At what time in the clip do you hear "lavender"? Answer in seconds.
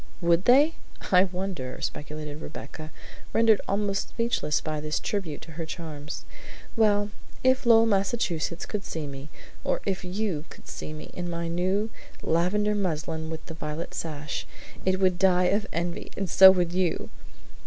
12.23-12.73